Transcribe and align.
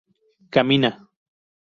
camina 0.53 0.91